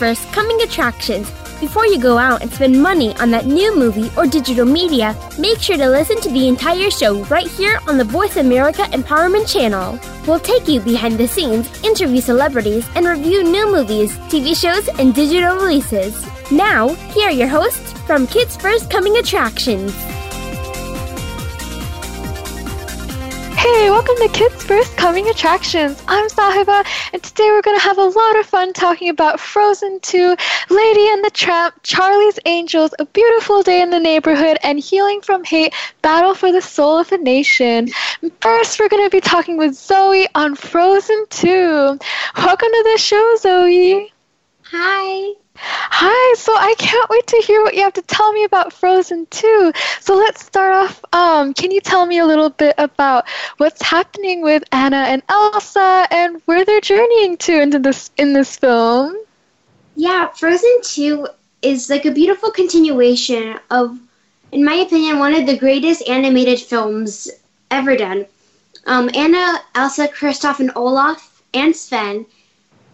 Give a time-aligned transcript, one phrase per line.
[0.00, 1.30] First Coming Attractions.
[1.60, 5.58] Before you go out and spend money on that new movie or digital media, make
[5.58, 10.00] sure to listen to the entire show right here on the Voice America Empowerment Channel.
[10.26, 15.14] We'll take you behind the scenes, interview celebrities, and review new movies, TV shows, and
[15.14, 16.26] digital releases.
[16.50, 19.92] Now, here are your hosts from Kids First Coming Attractions.
[23.60, 26.02] Hey, welcome to Kids First Coming Attractions.
[26.08, 26.82] I'm Sahiba,
[27.12, 30.34] and today we're going to have a lot of fun talking about Frozen 2,
[30.70, 35.44] Lady and the Tramp, Charlie's Angels, A Beautiful Day in the Neighborhood, and Healing from
[35.44, 37.88] Hate, Battle for the Soul of a Nation.
[38.40, 41.98] First, we're going to be talking with Zoe on Frozen 2.
[42.38, 44.10] Welcome to the show, Zoe.
[44.62, 45.34] Hi.
[45.62, 49.26] Hi, so I can't wait to hear what you have to tell me about Frozen
[49.26, 49.72] 2.
[50.00, 51.04] So let's start off.
[51.12, 53.28] Um, can you tell me a little bit about
[53.58, 58.56] what's happening with Anna and Elsa and where they're journeying to into this in this
[58.56, 59.14] film?
[59.96, 61.26] Yeah, Frozen 2
[61.60, 63.98] is like a beautiful continuation of,
[64.52, 67.28] in my opinion, one of the greatest animated films
[67.70, 68.24] ever done.
[68.86, 72.24] Um, Anna, Elsa, Kristoff, and Olaf, and Sven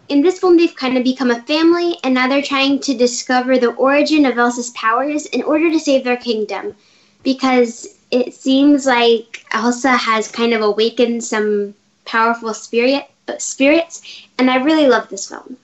[0.08, 3.58] in this film, they've kind of become a family, and now they're trying to discover
[3.58, 6.74] the origin of Elsa's powers in order to save their kingdom.
[7.22, 14.56] Because it seems like Elsa has kind of awakened some powerful spirit spirits, and I
[14.56, 15.56] really love this film.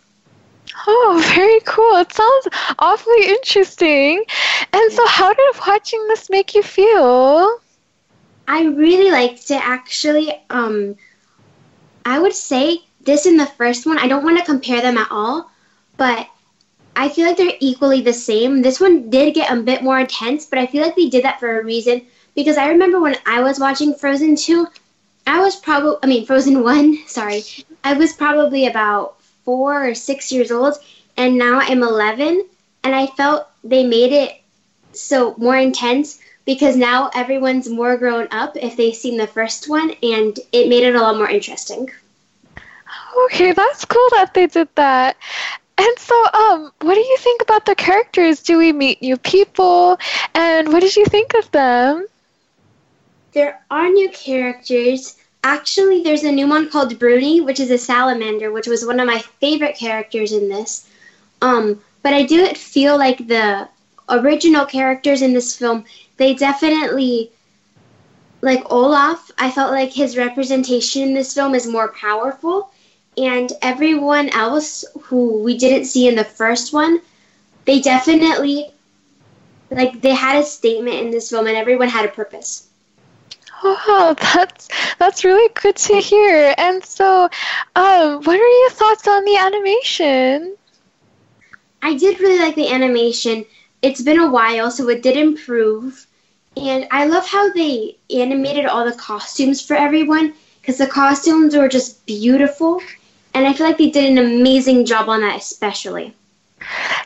[0.87, 1.97] Oh, very cool.
[1.97, 2.49] It sounds
[2.79, 4.25] awfully interesting.
[4.73, 7.61] And so, how did watching this make you feel?
[8.49, 10.33] I really liked it, actually.
[10.51, 10.97] Um,
[12.05, 15.09] I would say this and the first one, I don't want to compare them at
[15.11, 15.51] all,
[15.97, 16.29] but
[16.95, 18.63] I feel like they're equally the same.
[18.63, 21.41] This one did get a bit more intense, but I feel like they did that
[21.41, 22.03] for a reason
[22.35, 24.67] because I remember when I was watching Frozen 2,
[25.27, 27.45] I was probably, I mean, Frozen 1, sorry,
[27.85, 30.75] I was probably about four or six years old,
[31.17, 32.47] and now I'm 11,
[32.85, 34.41] and I felt they made it
[34.93, 39.93] so more intense because now everyone's more grown up if they've seen the first one,
[40.03, 41.89] and it made it a lot more interesting.
[43.27, 45.17] Okay, that's cool that they did that.
[45.79, 48.43] And so, um, what do you think about the characters?
[48.43, 49.99] Do we meet new people?
[50.35, 52.07] And what did you think of them?
[53.33, 55.17] There are new characters.
[55.43, 59.07] Actually, there's a new one called Bruni, which is a salamander, which was one of
[59.07, 60.89] my favorite characters in this.
[61.41, 63.69] Um, but I do feel like the
[64.09, 65.85] original characters in this film,
[66.17, 67.33] they definitely
[68.43, 72.73] like Olaf, I felt like his representation in this film is more powerful
[73.17, 77.01] and everyone else who we didn't see in the first one,
[77.65, 78.71] they definitely
[79.71, 82.69] like they had a statement in this film and everyone had a purpose.
[83.65, 84.69] Oh, that's
[84.99, 86.55] that's really good to hear.
[86.59, 87.29] And so,
[87.77, 90.57] um, what are your thoughts on the animation?
[91.83, 93.45] I did really like the animation.
[93.83, 96.07] It's been a while, so it did improve.
[96.57, 101.69] And I love how they animated all the costumes for everyone because the costumes were
[101.69, 102.81] just beautiful
[103.35, 106.15] and I feel like they did an amazing job on that, especially.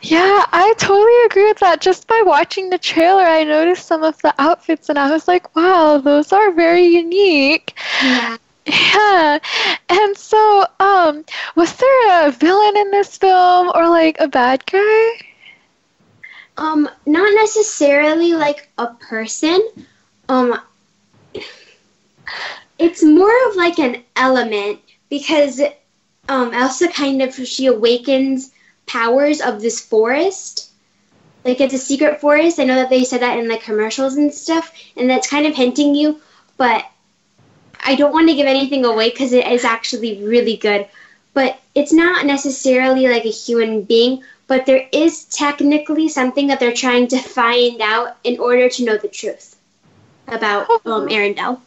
[0.02, 1.80] Yeah, I totally agree with that.
[1.80, 5.54] Just by watching the trailer, I noticed some of the outfits and I was like,
[5.56, 7.76] wow, those are very unique.
[8.02, 8.36] Yeah.
[8.66, 9.38] Yeah.
[9.88, 15.10] And so, um, was there a villain in this film or like a bad guy?
[16.56, 19.60] Um, not necessarily like a person.
[20.28, 20.60] Um,
[22.78, 25.60] it's more of like an element because
[26.28, 28.52] um, Elsa kind of she awakens
[28.86, 30.70] powers of this forest.
[31.44, 32.58] Like it's a secret forest.
[32.58, 35.54] I know that they said that in the commercials and stuff, and that's kind of
[35.54, 36.20] hinting you,
[36.56, 36.84] but
[37.84, 40.88] I don't want to give anything away because it is actually really good.
[41.34, 46.72] But it's not necessarily like a human being, but there is technically something that they're
[46.72, 49.56] trying to find out in order to know the truth
[50.26, 51.60] about um, Arendelle.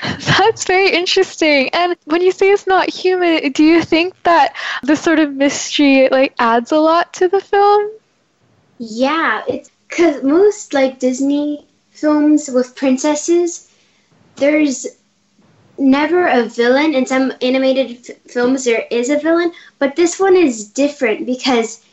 [0.38, 1.68] That's very interesting.
[1.72, 6.08] And when you say it's not human, do you think that the sort of mystery
[6.08, 7.90] like adds a lot to the film?
[8.78, 13.70] Yeah, it's because most like Disney films with princesses,
[14.36, 14.86] there's
[15.76, 16.94] never a villain.
[16.94, 21.84] In some animated f- films, there is a villain, but this one is different because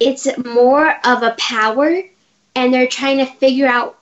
[0.00, 2.00] it's more of a power,
[2.54, 3.98] and they're trying to figure out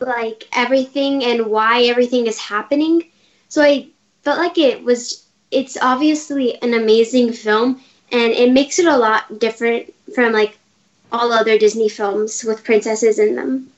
[0.00, 3.04] like everything and why everything is happening.
[3.48, 3.88] So I
[4.22, 7.80] felt like it was it's obviously an amazing film
[8.12, 10.58] and it makes it a lot different from like
[11.12, 13.72] all other Disney films with princesses in them.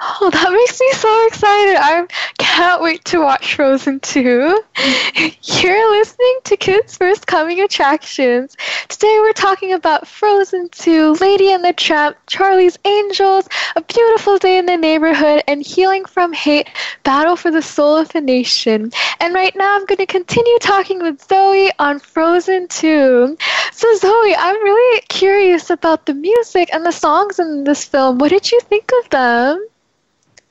[0.00, 1.76] Oh, that makes me so excited.
[1.78, 2.06] I
[2.38, 4.62] can't wait to watch Frozen 2.
[4.76, 5.66] Mm-hmm.
[5.66, 8.56] You're listening to Kids First Coming Attractions.
[8.88, 14.58] Today we're talking about Frozen 2, Lady and the Tramp, Charlie's Angels, A Beautiful Day
[14.58, 16.68] in the Neighborhood, and Healing from Hate,
[17.02, 18.92] Battle for the Soul of a Nation.
[19.20, 23.36] And right now I'm going to continue talking with Zoe on Frozen 2.
[23.72, 28.18] So, Zoe, I'm really curious about the music and the songs in this film.
[28.18, 29.45] What did you think of them?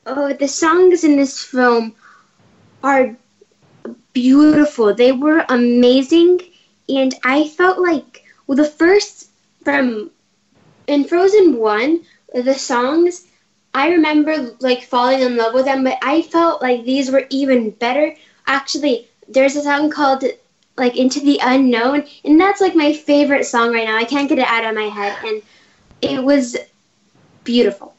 [0.06, 1.96] Oh, the songs in this film
[2.84, 3.16] are
[4.14, 4.94] beautiful.
[4.94, 6.40] They were amazing,
[6.90, 9.30] and I felt like well, the first
[9.64, 10.12] from
[10.88, 12.02] in Frozen One,
[12.34, 13.26] the songs
[13.74, 17.72] I remember like falling in love with them, but I felt like these were even
[17.72, 18.16] better.
[18.48, 20.24] Actually, there's a song called
[20.78, 23.98] like Into the Unknown, and that's like my favorite song right now.
[23.98, 25.42] I can't get it out of my head, and
[26.02, 26.58] it was
[27.46, 27.95] beautiful.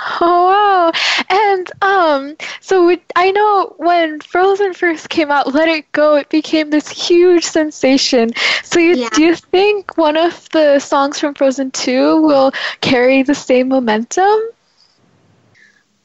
[0.22, 0.92] Oh wow!
[1.28, 6.28] And um, so we, I know when Frozen first came out, Let It Go, it
[6.30, 8.32] became this huge sensation.
[8.64, 9.08] So you, Yeah.
[9.12, 14.40] do you think one of the songs from Frozen Two will carry the same momentum?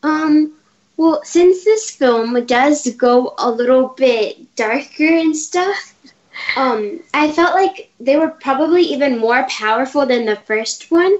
[0.03, 0.53] Um,
[0.97, 5.95] well, since this film does go a little bit darker and stuff,
[6.56, 11.18] um, I felt like they were probably even more powerful than the first one.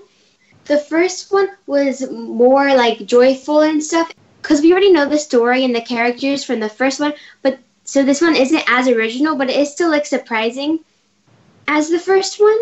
[0.66, 5.64] The first one was more like joyful and stuff because we already know the story
[5.64, 9.50] and the characters from the first one, but so this one isn't as original, but
[9.50, 10.80] it is still like surprising
[11.68, 12.58] as the first one.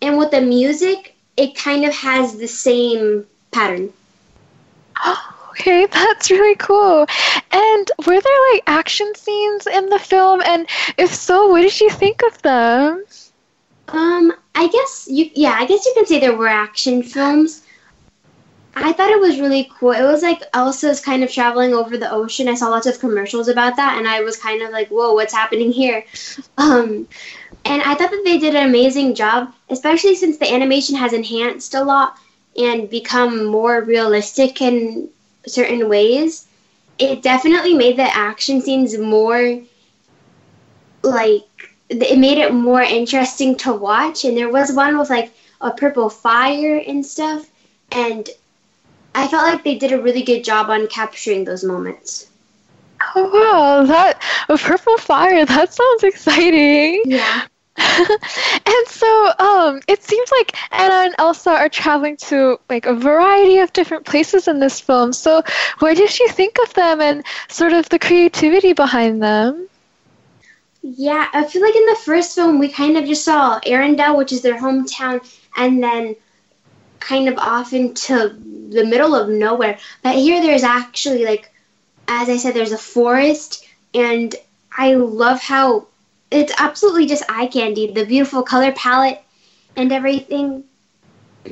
[0.00, 3.92] And with the music, it kind of has the same pattern.
[5.52, 7.06] Okay, that's really cool.
[7.50, 10.40] And were there like action scenes in the film?
[10.46, 10.66] And
[10.96, 13.04] if so, what did you think of them?
[13.92, 17.62] Um, I guess you yeah, I guess you can say there were action films.
[18.74, 19.92] I thought it was really cool.
[19.92, 22.48] It was like Elsa's kind of traveling over the ocean.
[22.48, 25.34] I saw lots of commercials about that and I was kind of like, "Whoa, what's
[25.34, 26.04] happening here?"
[26.58, 27.08] Um,
[27.64, 31.74] and I thought that they did an amazing job, especially since the animation has enhanced
[31.74, 32.16] a lot
[32.56, 35.08] and become more realistic in
[35.46, 36.46] certain ways.
[36.98, 39.60] It definitely made the action scenes more
[41.02, 45.70] like it made it more interesting to watch and there was one with like a
[45.70, 47.48] purple fire and stuff
[47.90, 48.30] and
[49.14, 52.28] i felt like they did a really good job on capturing those moments
[53.16, 55.44] Oh wow, that a purple fire.
[55.44, 57.02] That sounds exciting.
[57.04, 57.46] yeah
[57.78, 63.58] and so, um, it seems like Anna and Elsa are traveling to like a variety
[63.58, 65.12] of different places in this film.
[65.14, 65.42] So,
[65.78, 69.68] what did you think of them and sort of the creativity behind them?
[70.82, 74.32] Yeah i feel like in the first film we kind of just saw arendelle which
[74.32, 75.20] is their hometown
[75.56, 76.14] and then
[77.02, 78.28] kind of off into
[78.70, 79.78] the middle of nowhere.
[80.02, 81.52] But here there's actually like
[82.08, 84.34] as i said there's a forest and
[84.76, 85.86] i love how
[86.30, 89.22] it's absolutely just eye candy the beautiful color palette
[89.76, 90.64] and everything.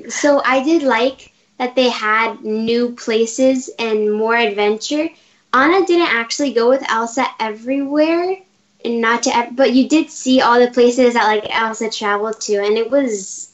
[0.09, 5.09] So i did like that they had new places and more adventure.
[5.53, 8.37] Anna didn't actually go with elsa everywhere
[8.85, 12.57] and not to but you did see all the places that like elsa traveled to
[12.57, 13.53] and it was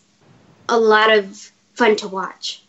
[0.69, 2.63] a lot of fun to watch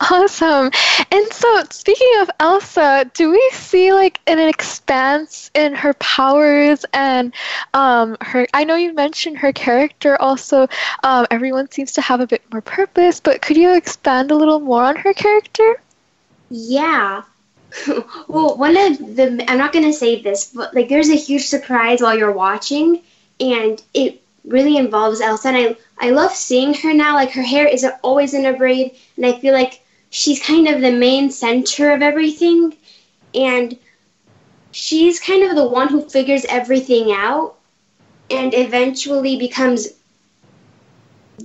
[0.00, 0.70] Awesome.
[1.10, 7.34] And so, speaking of Elsa, do we see like an expanse in her powers and
[7.72, 8.46] um, her?
[8.54, 10.68] I know you mentioned her character also.
[11.02, 14.60] Um, everyone seems to have a bit more purpose, but could you expand a little
[14.60, 15.80] more on her character?
[16.50, 17.22] Yeah.
[18.28, 22.00] well, one of the I'm not gonna say this, but like there's a huge surprise
[22.00, 23.02] while you're watching,
[23.40, 25.48] and it really involves Elsa.
[25.48, 27.14] And I I love seeing her now.
[27.14, 30.80] Like her hair isn't always in a braid, and I feel like she's kind of
[30.80, 32.76] the main center of everything,
[33.34, 33.76] and
[34.70, 37.56] she's kind of the one who figures everything out,
[38.30, 39.88] and eventually becomes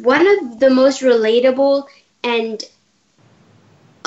[0.02, 1.88] one of the most relatable
[2.24, 2.64] and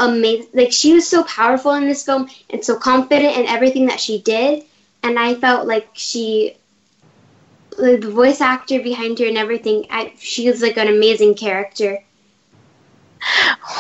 [0.03, 0.49] amazing.
[0.53, 4.21] Like she was so powerful in this film and so confident in everything that she
[4.21, 4.65] did,
[5.03, 6.57] and I felt like she,
[7.79, 11.99] the voice actor behind her and everything, I, she was like an amazing character.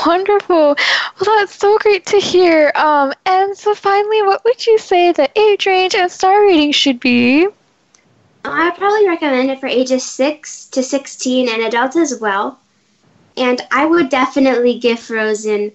[0.06, 0.76] Wonderful.
[0.76, 2.70] Well, that's so great to hear.
[2.76, 7.00] Um, and so, finally, what would you say the age range and star rating should
[7.00, 7.48] be?
[8.44, 12.58] I'd probably recommend it for ages six to sixteen and adults as well.
[13.36, 15.72] And I would definitely give Frozen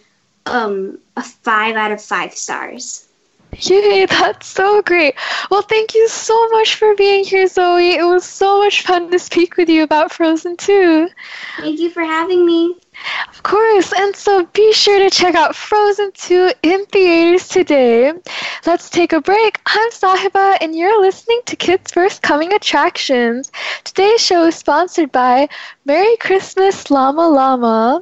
[0.47, 3.07] um, a five out of five stars.
[3.59, 5.15] Yay, that's so great.
[5.49, 7.91] Well, thank you so much for being here, Zoe.
[7.91, 11.09] It was so much fun to speak with you about Frozen 2.
[11.61, 12.75] Thank you for having me.
[13.29, 18.13] Of course, and so be sure to check out Frozen 2 in theaters today.
[18.65, 19.59] Let's take a break.
[19.65, 23.51] I'm Sahiba, and you're listening to Kids First Coming Attractions.
[23.83, 25.47] Today's show is sponsored by
[25.85, 28.01] Merry Christmas Llama Llama.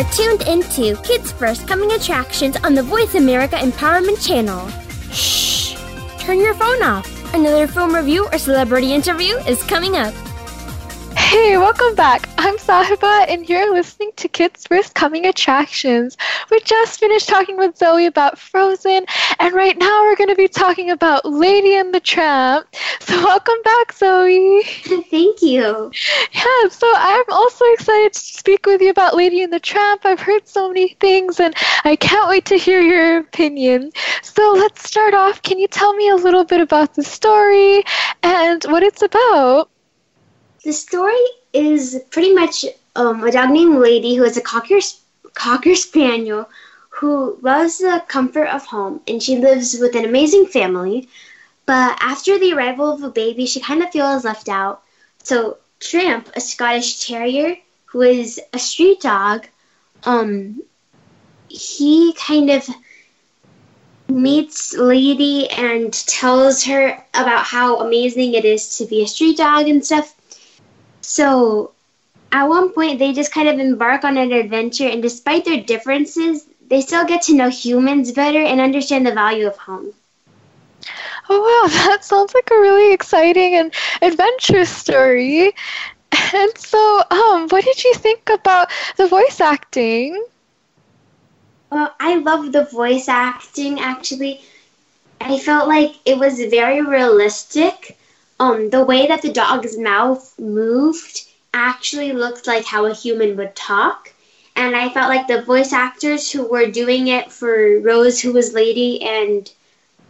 [0.00, 4.66] Are tuned into Kids First Coming Attractions on the Voice America Empowerment Channel.
[5.12, 5.74] Shh!
[6.18, 7.34] Turn your phone off.
[7.34, 10.14] Another film review or celebrity interview is coming up.
[11.30, 12.28] Hey, welcome back.
[12.38, 16.16] I'm Sahiba, and you're listening to Kids First Coming Attractions.
[16.50, 19.06] We just finished talking with Zoe about Frozen,
[19.38, 22.66] and right now we're going to be talking about Lady and the Tramp.
[22.98, 24.64] So, welcome back, Zoe.
[25.08, 25.92] Thank you.
[26.32, 30.04] Yeah, so I'm also excited to speak with you about Lady and the Tramp.
[30.04, 33.92] I've heard so many things, and I can't wait to hear your opinion.
[34.22, 35.42] So, let's start off.
[35.42, 37.84] Can you tell me a little bit about the story
[38.24, 39.70] and what it's about?
[40.64, 44.78] The story is pretty much um, a dog named Lady who is a cocker,
[45.34, 46.48] cocker spaniel
[46.90, 51.08] who loves the comfort of home and she lives with an amazing family.
[51.64, 54.82] But after the arrival of a baby, she kind of feels left out.
[55.22, 59.46] So Tramp, a Scottish Terrier who is a street dog,
[60.04, 60.62] um,
[61.48, 62.68] he kind of
[64.08, 69.68] meets Lady and tells her about how amazing it is to be a street dog
[69.68, 70.14] and stuff.
[71.10, 71.72] So
[72.32, 76.46] at one point, they just kind of embark on an adventure, and despite their differences,
[76.68, 79.94] they still get to know humans better and understand the value of home.
[81.28, 85.52] Oh wow, that sounds like a really exciting and adventure story.
[86.34, 90.24] And so, um, what did you think about the voice acting?
[91.70, 94.42] Well, I love the voice acting actually.
[95.20, 97.98] I felt like it was very realistic.
[98.40, 103.54] Um, the way that the dog's mouth moved actually looked like how a human would
[103.54, 104.12] talk.
[104.56, 108.54] And I felt like the voice actors who were doing it for Rose, who was
[108.54, 109.50] Lady, and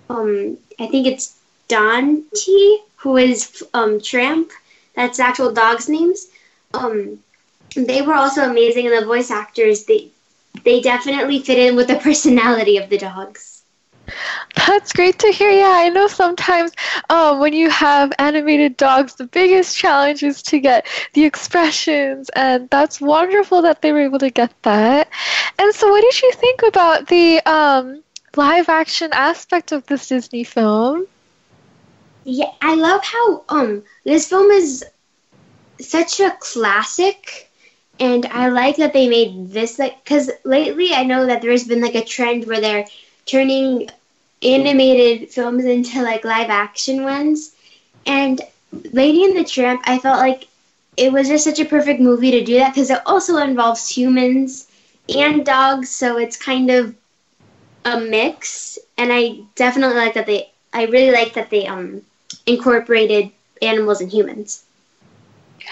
[0.09, 1.37] um, I think it's
[1.69, 4.51] Dante, who is um, Tramp,
[4.95, 6.29] that's the actual dog's names.
[6.75, 7.19] Um,
[7.75, 10.09] they were also amazing, and the voice actors, they,
[10.65, 13.60] they definitely fit in with the personality of the dogs.
[14.67, 15.51] That's great to hear.
[15.51, 16.73] Yeah, I know sometimes
[17.09, 22.69] um, when you have animated dogs, the biggest challenge is to get the expressions, and
[22.71, 25.09] that's wonderful that they were able to get that.
[25.59, 28.03] And so, what did you think about the um,
[28.37, 31.07] live action aspect of this Disney film?
[32.25, 34.85] Yeah, I love how um this film is
[35.81, 37.51] such a classic
[37.99, 41.81] and I like that they made this like cuz lately I know that there's been
[41.81, 42.87] like a trend where they're
[43.27, 43.89] turning
[44.43, 47.55] animated films into like live action ones
[48.07, 48.41] and
[48.93, 50.49] Lady and the Tramp I felt like
[50.97, 54.67] it was just such a perfect movie to do that because it also involves humans
[55.09, 56.95] and dogs so it's kind of
[57.85, 62.03] a mix and I definitely like that they I really like that they um
[62.47, 63.31] incorporated
[63.63, 64.65] animals and humans.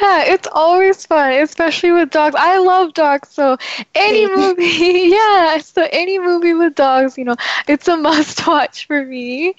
[0.00, 2.34] Yeah, it's always fun, especially with dogs.
[2.38, 3.56] I love dogs, so
[3.94, 4.64] any movie,
[5.14, 9.54] yeah, so any movie with dogs, you know, it's a must watch for me.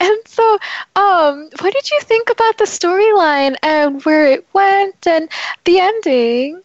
[0.00, 0.58] And so,
[0.96, 5.28] um, what did you think about the storyline and where it went and
[5.64, 6.62] the ending?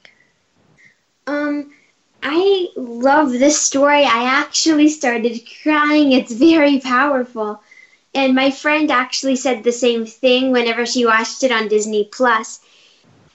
[1.27, 1.71] Um,
[2.23, 4.03] I love this story.
[4.03, 6.11] I actually started crying.
[6.11, 7.61] It's very powerful.
[8.13, 12.59] And my friend actually said the same thing whenever she watched it on Disney Plus.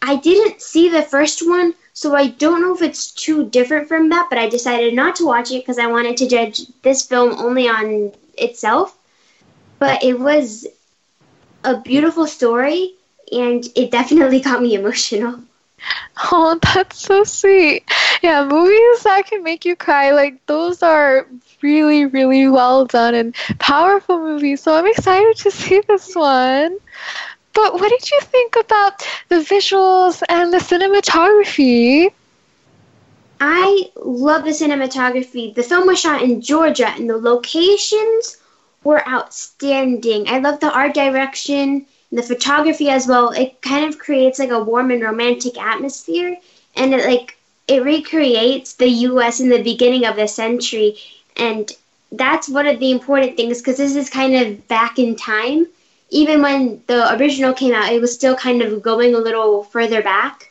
[0.02, 4.08] I didn't see the first one, so I don't know if it's too different from
[4.10, 7.32] that, but I decided not to watch it because I wanted to judge this film
[7.38, 8.96] only on itself.
[9.78, 10.66] But it was
[11.64, 12.94] a beautiful story,
[13.32, 15.40] and it definitely got me emotional.
[16.32, 17.84] Oh, that's so sweet.
[18.22, 21.26] Yeah, movies that can make you cry, like those are
[21.62, 24.62] really, really well done and powerful movies.
[24.62, 26.76] So I'm excited to see this one.
[27.62, 32.10] But what did you think about the visuals and the cinematography?
[33.38, 35.54] I love the cinematography.
[35.54, 38.38] The film was shot in Georgia, and the locations
[38.82, 40.26] were outstanding.
[40.26, 43.28] I love the art direction, and the photography as well.
[43.28, 46.38] It kind of creates like a warm and romantic atmosphere,
[46.76, 47.36] and it like
[47.68, 49.38] it recreates the U.S.
[49.38, 50.96] in the beginning of the century,
[51.36, 51.70] and
[52.10, 55.66] that's one of the important things because this is kind of back in time.
[56.10, 60.02] Even when the original came out, it was still kind of going a little further
[60.02, 60.50] back.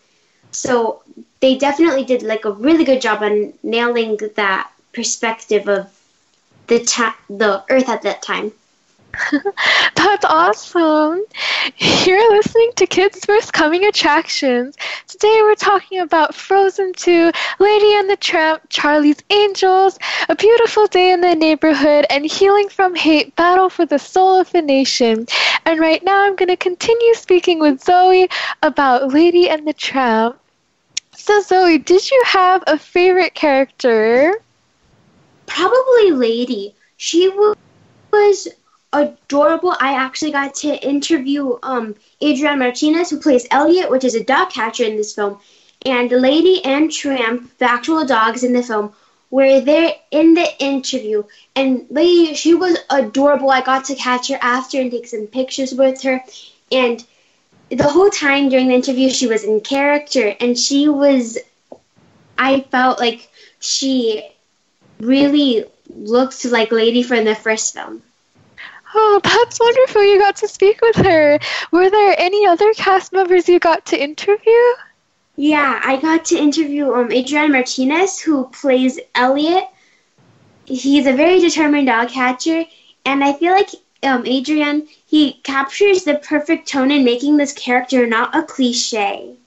[0.52, 1.04] So
[1.42, 5.88] they definitely did like a really good job on nailing that perspective of
[6.68, 8.52] the ta- the Earth at that time.
[9.96, 11.24] That's awesome.
[11.78, 14.76] You're listening to Kids First Coming Attractions.
[15.08, 19.98] Today we're talking about Frozen 2, Lady and the Tramp, Charlie's Angels,
[20.30, 24.52] A Beautiful Day in the Neighborhood, and Healing from Hate, Battle for the Soul of
[24.52, 25.28] the Nation.
[25.66, 28.30] And right now I'm going to continue speaking with Zoe
[28.62, 30.40] about Lady and the Tramp.
[31.16, 34.34] So, Zoe, did you have a favorite character?
[35.46, 36.76] Probably Lady.
[36.98, 38.48] She was
[38.92, 39.76] adorable.
[39.80, 44.50] I actually got to interview um, Adrian Martinez, who plays Elliot, which is a dog
[44.50, 45.40] catcher in this film.
[45.86, 48.94] And Lady and Tramp, the actual dogs in the film,
[49.32, 51.24] were there in the interview.
[51.56, 53.52] And Lady, she was adorable.
[53.52, 56.22] I got to catch her after and take some pictures with her.
[56.72, 57.04] And
[57.70, 60.36] the whole time during the interview, she was in character.
[60.40, 61.38] And she was,
[62.38, 63.30] I felt like
[63.60, 64.28] she
[65.00, 68.02] really looked like Lady from the first film.
[68.94, 70.04] Oh, that's wonderful.
[70.04, 71.40] You got to speak with her.
[71.72, 74.62] Were there any other cast members you got to interview?
[75.36, 79.66] Yeah, I got to interview um, Adrian Martinez, who plays Elliot.
[80.66, 82.66] He's a very determined dog catcher,
[83.06, 83.70] and I feel like
[84.04, 89.39] um, Adrian, he captures the perfect tone in making this character not a cliche.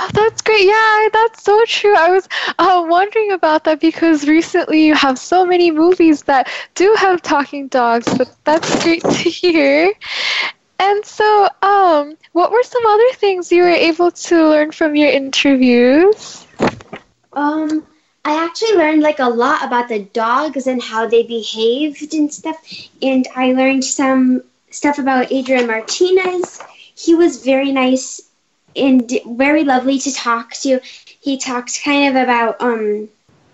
[0.00, 0.66] Oh, that's great.
[0.66, 1.94] Yeah, that's so true.
[1.94, 6.94] I was uh, wondering about that because recently you have so many movies that do
[6.98, 9.92] have talking dogs, but that's great to hear.
[10.78, 15.10] And so, um, what were some other things you were able to learn from your
[15.10, 16.46] interviews?
[17.32, 17.86] Um,
[18.24, 22.56] I actually learned like a lot about the dogs and how they behaved and stuff.
[23.02, 26.60] And I learned some stuff about Adrian Martinez.
[26.96, 28.20] He was very nice
[28.76, 30.80] and very lovely to talk to.
[31.20, 33.08] He talked kind of about um,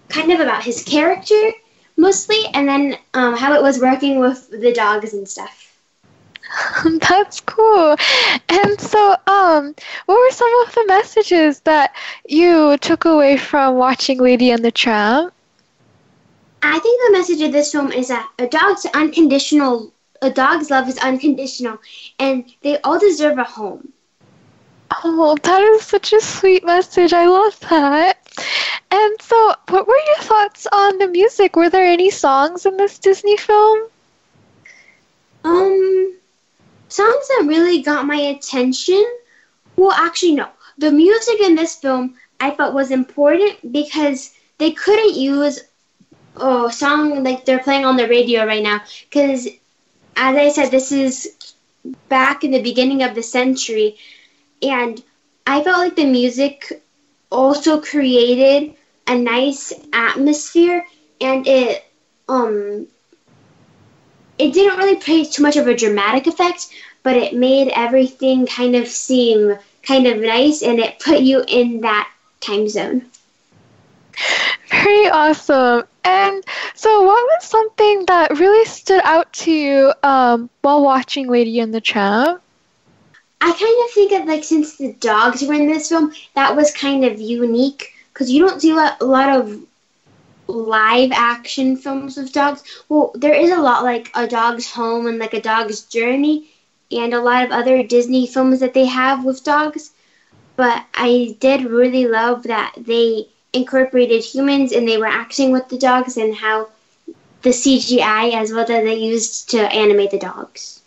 [0.09, 1.53] kind of about his character
[1.97, 5.79] mostly, and then um, how it was working with the dogs and stuff.
[6.85, 7.97] That's cool.
[8.49, 9.75] And so, um,
[10.07, 11.95] what were some of the messages that
[12.27, 15.33] you took away from watching Lady and the Tramp?
[16.63, 20.89] I think the message of this film is that a dog's unconditional, a dog's love
[20.89, 21.79] is unconditional,
[22.19, 23.93] and they all deserve a home.
[24.91, 27.13] Oh, that is such a sweet message.
[27.13, 28.19] I love that.
[28.91, 31.57] And so, what were your thoughts on the music?
[31.57, 33.89] Were there any songs in this Disney film?
[35.45, 36.15] Um,
[36.89, 39.05] songs that really got my attention.
[39.77, 40.49] Well, actually, no.
[40.79, 45.61] The music in this film I felt was important because they couldn't use
[46.41, 48.81] a song like they're playing on the radio right now.
[49.09, 49.47] Because,
[50.17, 51.37] as I said, this is
[52.09, 53.97] back in the beginning of the century
[54.63, 55.03] and
[55.47, 56.83] I felt like the music
[57.31, 58.75] also created
[59.07, 60.85] a nice atmosphere
[61.21, 61.85] and it
[62.29, 62.87] um
[64.39, 66.69] it didn't really play too much of a dramatic effect,
[67.03, 71.81] but it made everything kind of seem kind of nice and it put you in
[71.83, 73.05] that time zone.
[74.71, 75.85] Very awesome.
[76.05, 76.43] And
[76.75, 81.75] so, what was something that really stood out to you um, while watching Lady and
[81.75, 82.41] the Tramp?
[83.41, 86.73] I kind of think that like since the dogs were in this film, that was
[86.73, 89.59] kind of unique because you don't see a lot of
[90.47, 92.63] live action films with dogs.
[92.89, 96.51] Well, there is a lot like A Dog's Home and like A Dog's Journey
[96.91, 99.93] and a lot of other Disney films that they have with dogs.
[100.57, 105.79] But I did really love that they incorporated humans and they were acting with the
[105.79, 106.69] dogs and how
[107.43, 110.80] the CGI as well that they used to animate the dogs.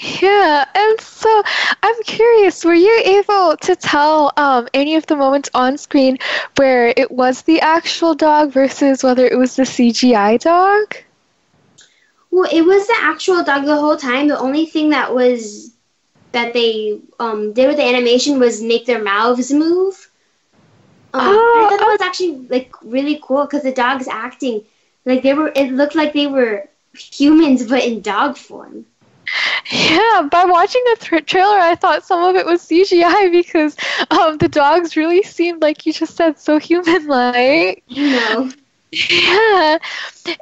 [0.00, 1.42] Yeah, and so
[1.82, 6.18] I'm curious, were you able to tell um, any of the moments on screen
[6.56, 10.96] where it was the actual dog versus whether it was the CGI dog?
[12.30, 14.28] Well, it was the actual dog the whole time.
[14.28, 15.72] The only thing that was
[16.32, 20.10] that they um, did with the animation was make their mouths move.
[21.12, 24.62] Um, oh, I thought that was actually like really cool because the dog's acting
[25.04, 25.52] like they were.
[25.54, 28.86] It looked like they were humans, but in dog form.
[29.70, 33.76] Yeah, by watching the th- trailer, I thought some of it was CGI because
[34.10, 37.82] um, the dogs really seemed like you just said so human-like.
[37.88, 38.50] You know.
[38.92, 39.78] Yeah.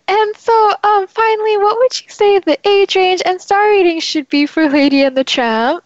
[0.08, 4.28] And so, um, finally, what would you say the age range and star rating should
[4.28, 5.82] be for Lady and the Tramp?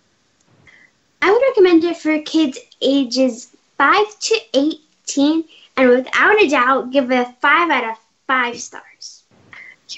[1.22, 5.44] I would recommend it for kids ages 5 to 18,
[5.76, 8.95] and without a doubt, give it a 5 out of 5 stars.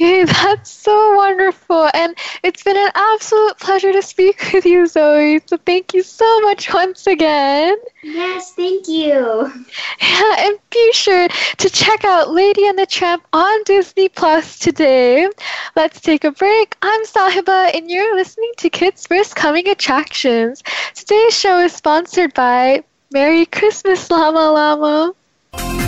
[0.00, 1.88] Okay, that's so wonderful.
[1.92, 5.40] And it's been an absolute pleasure to speak with you, Zoe.
[5.44, 7.76] So thank you so much once again.
[8.02, 9.52] Yes, thank you.
[10.00, 15.28] Yeah, and be sure to check out Lady and the Tramp on Disney Plus today.
[15.74, 16.76] Let's take a break.
[16.80, 20.62] I'm Sahiba, and you're listening to Kids First Coming Attractions.
[20.94, 25.88] Today's show is sponsored by Merry Christmas, Llama Llama.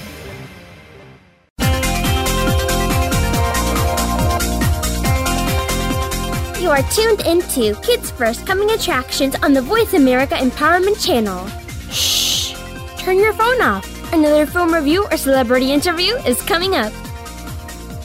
[6.71, 11.45] Are tuned into Kids First Coming Attractions on the Voice America Empowerment Channel.
[11.91, 12.53] Shh!
[12.97, 14.13] Turn your phone off.
[14.13, 16.93] Another film review or celebrity interview is coming up.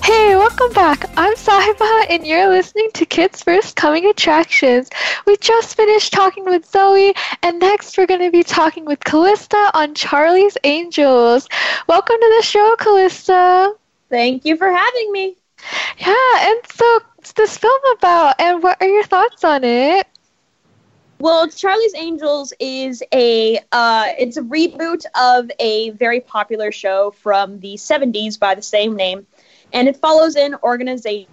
[0.02, 1.08] Hey, welcome back.
[1.16, 4.90] I'm Sahiba, and you're listening to Kids First Coming Attractions.
[5.28, 9.70] We just finished talking with Zoe, and next we're going to be talking with Callista
[9.74, 11.48] on Charlie's Angels.
[11.86, 13.74] Welcome to the show, Callista.
[14.10, 15.36] Thank you for having me.
[15.98, 20.06] Yeah, and so what's this film about, and what are your thoughts on it?
[21.18, 27.58] Well, Charlie's Angels is a uh, it's a reboot of a very popular show from
[27.58, 29.26] the 70s by the same name,
[29.72, 31.26] and it follows an organization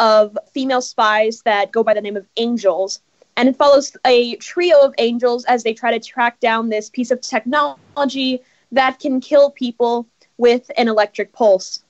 [0.00, 3.00] of female spies that go by the name of Angels,
[3.36, 7.12] and it follows a trio of angels as they try to track down this piece
[7.12, 8.40] of technology
[8.72, 11.83] that can kill people with an electric pulse.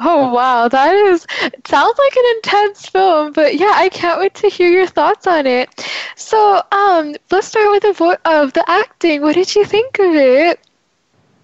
[0.00, 1.26] Oh wow, that is
[1.66, 5.46] sounds like an intense film, but yeah, I can't wait to hear your thoughts on
[5.46, 5.68] it.
[6.16, 9.22] So, um, let's start with the vo- of the acting.
[9.22, 10.60] What did you think of it?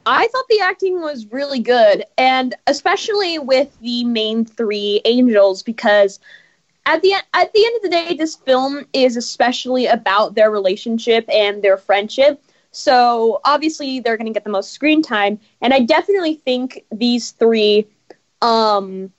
[0.06, 6.20] I thought the acting was really good, and especially with the main three angels, because
[6.86, 11.28] at the at the end of the day, this film is especially about their relationship
[11.30, 12.42] and their friendship.
[12.70, 17.32] So obviously, they're going to get the most screen time, and I definitely think these
[17.32, 17.88] three
[18.42, 19.12] um,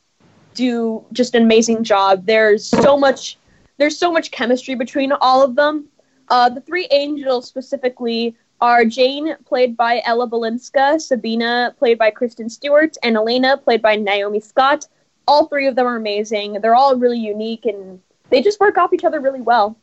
[0.54, 2.26] do just an amazing job.
[2.26, 3.38] There's so much
[3.78, 5.88] there's so much chemistry between all of them.
[6.30, 12.50] Uh, the three angels specifically are Jane, played by Ella Balinska, Sabina, played by Kristen
[12.50, 14.88] Stewart, and Elena, played by Naomi Scott.
[15.28, 16.54] All three of them are amazing.
[16.54, 19.78] They're all really unique and they just work off each other really well.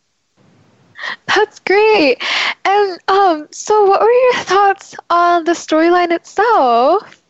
[1.26, 2.22] That's great.
[2.64, 7.22] And um, so, what were your thoughts on the storyline itself?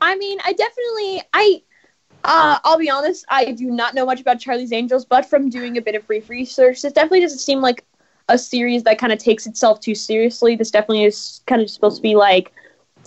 [0.00, 1.62] I mean, I definitely I
[2.24, 5.78] uh, I'll be honest, I do not know much about Charlie's Angels, but from doing
[5.78, 7.84] a bit of brief research, this definitely doesn't seem like
[8.28, 10.54] a series that kind of takes itself too seriously.
[10.54, 12.52] This definitely is kind of supposed to be like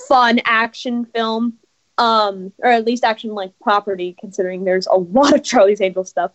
[0.08, 1.54] fun action film,
[1.98, 6.32] um, or at least action like property, considering there's a lot of Charlie's Angels stuff.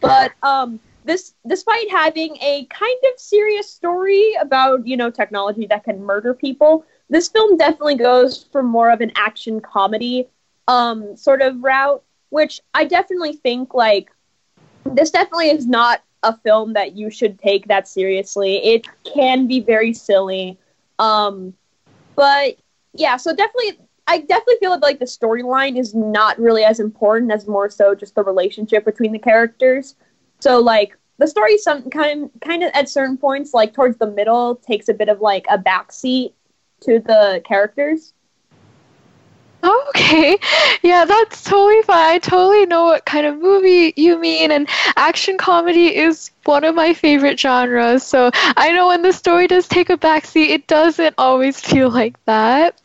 [0.00, 5.84] But um, this, despite having a kind of serious story about you know technology that
[5.84, 10.28] can murder people, this film definitely goes for more of an action comedy
[10.66, 14.10] um, sort of route, which I definitely think like
[14.86, 18.64] this definitely is not a film that you should take that seriously.
[18.64, 20.56] It can be very silly.
[20.98, 21.52] Um,
[22.16, 22.56] but
[22.94, 27.46] yeah, so definitely I definitely feel like the storyline is not really as important as
[27.46, 29.96] more so just the relationship between the characters.
[30.40, 34.56] So like the story some kind kind of at certain points like towards the middle
[34.56, 36.32] takes a bit of like a backseat
[36.82, 38.12] to the characters.
[39.64, 40.38] Okay.
[40.82, 42.16] Yeah, that's totally fine.
[42.16, 46.74] I totally know what kind of movie you mean, and action comedy is one of
[46.74, 48.02] my favorite genres.
[48.02, 52.22] So I know when the story does take a backseat, it doesn't always feel like
[52.24, 52.80] that.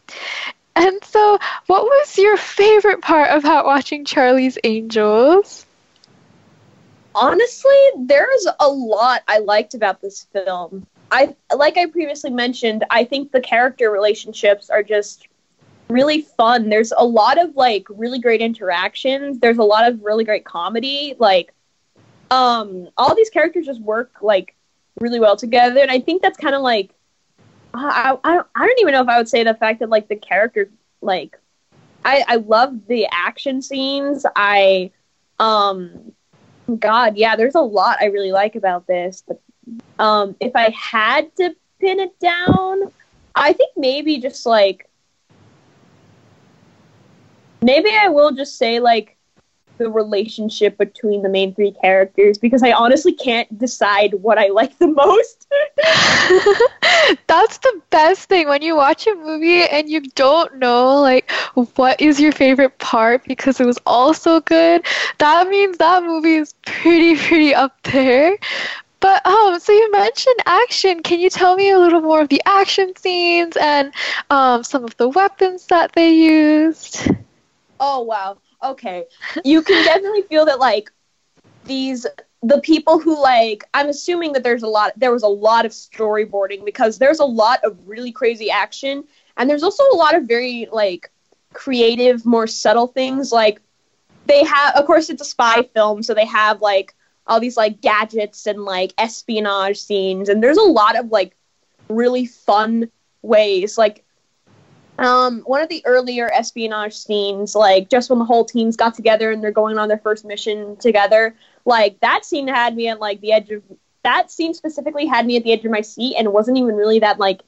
[0.76, 5.66] And so, what was your favorite part about watching Charlie's Angels?
[7.16, 10.86] Honestly, there's a lot I liked about this film.
[11.12, 15.28] I like I previously mentioned, I think the character relationships are just
[15.90, 16.70] really fun.
[16.70, 19.40] There's a lot of like really great interactions.
[19.40, 21.16] There's a lot of really great comedy.
[21.18, 21.54] Like
[22.30, 24.54] um all these characters just work like
[25.00, 26.92] really well together and I think that's kind of like
[27.74, 30.16] I, I I don't even know if I would say the fact that like the
[30.16, 30.70] characters
[31.02, 31.38] like
[32.04, 34.26] I I love the action scenes.
[34.36, 34.92] I
[35.40, 36.12] um
[36.80, 39.24] god, yeah, there's a lot I really like about this.
[39.28, 39.42] But
[40.00, 42.92] um if I had to pin it down,
[43.36, 44.90] I think maybe just like
[47.62, 49.18] maybe I will just say like
[49.78, 54.78] the relationship between the main three characters because I honestly can't decide what I like
[54.80, 55.48] the most.
[57.28, 61.30] That's the best thing when you watch a movie and you don't know like
[61.76, 64.86] what is your favorite part because it was all so good.
[65.20, 68.38] That means that movie is pretty pretty up there.
[69.00, 71.04] But um, so you mentioned action.
[71.04, 73.94] Can you tell me a little more of the action scenes and
[74.30, 77.08] um, some of the weapons that they used?
[77.80, 78.38] Oh wow.
[78.64, 79.06] Okay.
[79.44, 80.92] You can definitely feel that like
[81.66, 82.06] these
[82.44, 85.72] the people who like I'm assuming that there's a lot there was a lot of
[85.72, 89.04] storyboarding because there's a lot of really crazy action
[89.38, 91.12] and there's also a lot of very like
[91.54, 93.62] creative more subtle things like
[94.28, 96.94] they have of course it's a spy film so they have like
[97.28, 101.36] all these like gadgets and like espionage scenes and there's a lot of like
[101.90, 102.90] really fun
[103.22, 104.04] ways like
[105.00, 109.32] um, one of the earlier espionage scenes, like just when the whole teams got together
[109.32, 111.36] and they're going on their first mission together,
[111.66, 113.62] like that scene had me at like the edge of
[114.04, 117.00] that scene specifically had me at the edge of my seat and wasn't even really
[117.00, 117.42] that like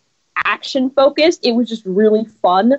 [0.45, 1.45] action focused.
[1.45, 2.75] It was just really fun.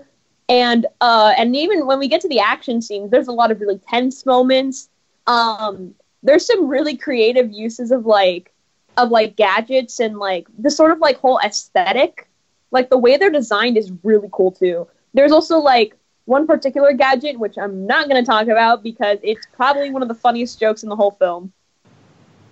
[0.49, 3.61] And uh and even when we get to the action scenes, there's a lot of
[3.61, 4.89] really tense moments.
[5.27, 8.53] Um there's some really creative uses of like
[8.97, 12.29] of like gadgets and like the sort of like whole aesthetic
[12.71, 14.87] like the way they're designed is really cool too.
[15.15, 19.47] There's also like one particular gadget which I'm not going to talk about because it's
[19.53, 21.53] probably one of the funniest jokes in the whole film.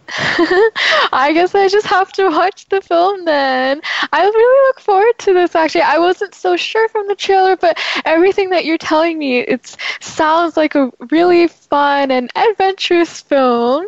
[1.13, 3.81] I guess I just have to watch the film then.
[4.13, 5.83] I really look forward to this actually.
[5.83, 10.57] I wasn't so sure from the trailer, but everything that you're telling me, it sounds
[10.57, 13.87] like a really fun and adventurous film.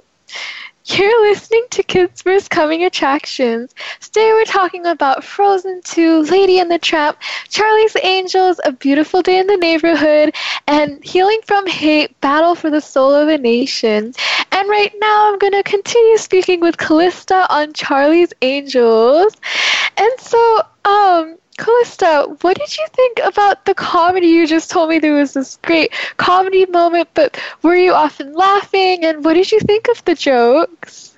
[0.98, 3.74] You're listening to Kids First Coming Attractions.
[4.00, 7.16] Today we're talking about Frozen 2, Lady and the Tramp,
[7.48, 10.34] Charlie's Angels, A Beautiful Day in the Neighborhood,
[10.66, 14.12] and Healing from Hate, Battle for the Soul of a Nation.
[14.50, 19.36] And right now I'm going to continue speaking with Callista on Charlie's Angels.
[19.96, 24.28] And so, um, Callista, what did you think about the comedy?
[24.28, 29.04] You just told me there was this great comedy moment, but were you often laughing?
[29.04, 31.14] And what did you think of the jokes?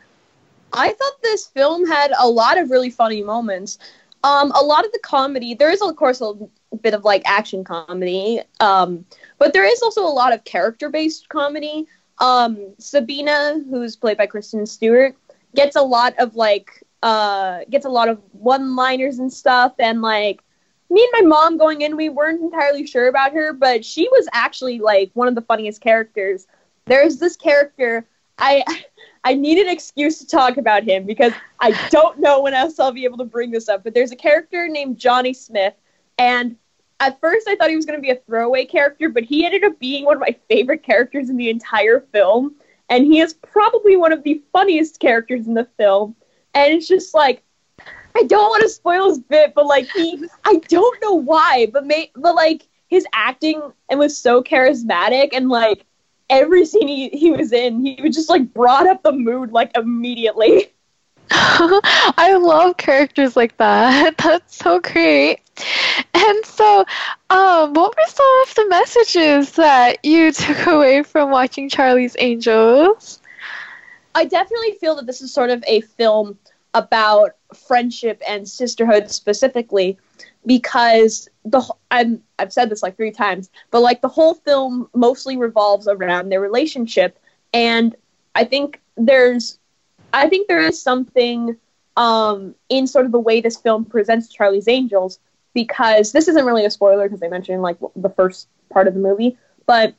[0.72, 3.78] I thought this film had a lot of really funny moments.
[4.24, 6.34] Um, a lot of the comedy, there is, of course, a
[6.80, 9.04] bit of like action comedy, um,
[9.38, 11.86] but there is also a lot of character based comedy.
[12.18, 15.14] Um, Sabina, who's played by Kristen Stewart,
[15.54, 19.74] gets a lot of like uh, gets a lot of one liners and stuff.
[19.78, 20.42] And like
[20.90, 24.28] me and my mom going in, we weren't entirely sure about her, but she was
[24.32, 26.46] actually like one of the funniest characters.
[26.86, 28.06] There's this character
[28.38, 28.64] I
[29.24, 32.90] I need an excuse to talk about him because I don't know when else I'll
[32.90, 33.84] be able to bring this up.
[33.84, 35.74] But there's a character named Johnny Smith,
[36.18, 36.56] and
[36.98, 39.62] at first I thought he was going to be a throwaway character, but he ended
[39.62, 42.56] up being one of my favorite characters in the entire film,
[42.88, 46.16] and he is probably one of the funniest characters in the film
[46.54, 47.42] and it's just like
[48.14, 51.86] I don't want to spoil his bit, but like he, I don't know why, but
[51.86, 55.86] may, but like his acting and was so charismatic and like
[56.28, 59.70] every scene he, he was in, he was just like brought up the mood like
[59.76, 60.72] immediately.
[61.34, 64.16] I love characters like that.
[64.18, 65.40] That's so great.
[66.12, 66.84] And so,
[67.30, 73.20] um, what were some of the messages that you took away from watching Charlie's Angels?
[74.14, 76.36] I definitely feel that this is sort of a film
[76.74, 79.98] about friendship and sisterhood specifically.
[80.46, 85.36] because the I'm I've said this like three times, but like the whole film mostly
[85.36, 87.18] revolves around their relationship,
[87.52, 87.94] and
[88.34, 89.58] I think there's
[90.12, 91.56] I think there is something
[91.96, 95.18] um, in sort of the way this film presents Charlie's Angels
[95.54, 99.00] because this isn't really a spoiler because they mentioned like the first part of the
[99.00, 99.94] movie, but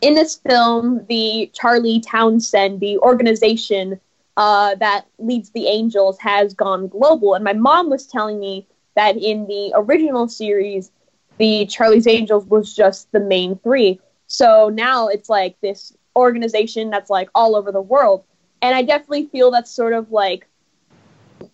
[0.00, 4.00] in this film, the Charlie Townsend, the organization
[4.36, 7.34] uh, that leads the Angels, has gone global.
[7.34, 10.90] And my mom was telling me that in the original series,
[11.38, 14.00] the Charlie's Angels was just the main three.
[14.26, 18.24] So now it's like this organization that's like all over the world.
[18.60, 20.46] And I definitely feel that's sort of like,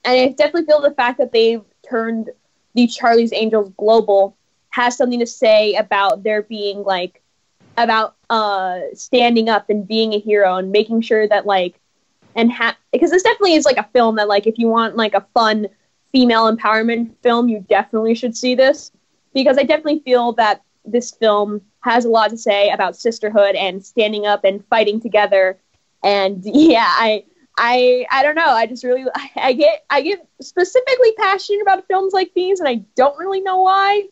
[0.05, 2.31] and I definitely feel the fact that they've turned
[2.75, 4.37] the Charlie's Angels global
[4.71, 7.23] has something to say about there being like
[7.77, 11.81] about uh standing up and being a hero and making sure that like
[12.39, 15.15] and ha- because this definitely is like a film that like if you want like
[15.15, 15.69] a fun
[16.13, 18.93] female empowerment film you definitely should see this
[19.35, 23.85] because I definitely feel that this film has a lot to say about sisterhood and
[23.85, 25.59] standing up and fighting together
[26.03, 27.25] and yeah I
[27.59, 28.47] I I don't know.
[28.47, 29.05] I just really
[29.37, 33.63] I get I get specifically passionate about films like these, and I don't really know
[33.63, 34.09] why.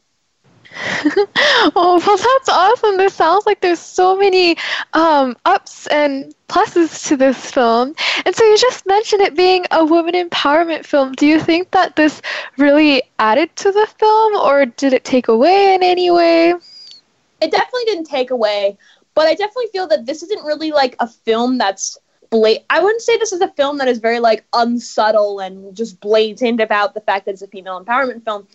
[1.74, 2.96] oh well, that's awesome.
[2.98, 4.56] This sounds like there's so many
[4.92, 7.94] um, ups and pluses to this film.
[8.24, 11.12] And so you just mentioned it being a woman empowerment film.
[11.12, 12.20] Do you think that this
[12.58, 16.50] really added to the film, or did it take away in any way?
[16.50, 18.76] It definitely didn't take away,
[19.14, 21.98] but I definitely feel that this isn't really like a film that's
[22.30, 26.00] bla- I wouldn't say this is a film that is very like unsubtle and just
[26.00, 28.46] blatant about the fact that it's a female empowerment film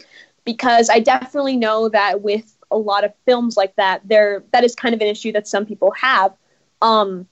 [0.45, 4.75] because I definitely know that with a lot of films like that there that is
[4.75, 6.33] kind of an issue that some people have.
[6.81, 7.27] Um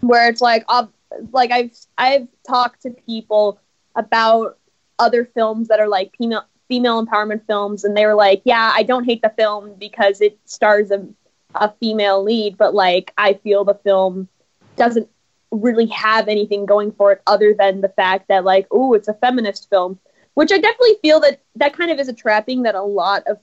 [0.00, 0.86] where it's like uh,
[1.32, 3.58] like I've I've talked to people
[3.94, 4.58] about
[4.98, 8.82] other films that are like female female empowerment films and they were like yeah I
[8.82, 11.06] don't hate the film because it stars a,
[11.54, 14.28] a female lead but like I feel the film
[14.76, 15.08] doesn't
[15.50, 19.14] really have anything going for it other than the fact that like oh it's a
[19.14, 19.98] feminist film
[20.34, 23.38] which i definitely feel that that kind of is a trapping that a lot of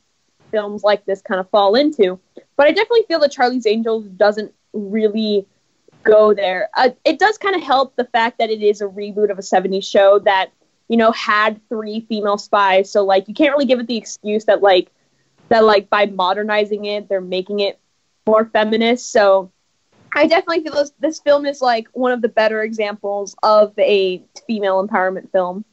[0.51, 2.19] films like this kind of fall into.
[2.55, 5.45] But i definitely feel that charlie's angels doesn't really
[6.03, 6.69] go there.
[6.75, 9.41] Uh, it does kind of help the fact that it is a reboot of a
[9.41, 10.51] 70s show that
[10.87, 12.91] you know had three female spies.
[12.91, 14.91] So like you can't really give it the excuse that like
[15.49, 17.79] that like by modernizing it they're making it
[18.25, 19.11] more feminist.
[19.11, 19.51] So
[20.13, 24.23] I definitely feel this, this film is like one of the better examples of a
[24.47, 25.65] female empowerment film.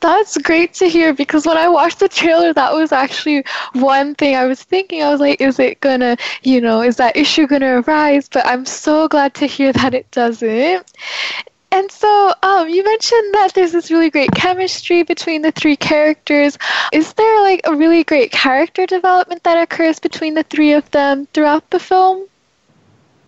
[0.00, 4.36] That's great to hear because when I watched the trailer, that was actually one thing
[4.36, 5.02] I was thinking.
[5.02, 8.28] I was like, is it gonna, you know, is that issue gonna arise?
[8.28, 10.86] But I'm so glad to hear that it doesn't.
[11.72, 16.58] And so, um, you mentioned that there's this really great chemistry between the three characters.
[16.92, 21.26] Is there like a really great character development that occurs between the three of them
[21.32, 22.26] throughout the film?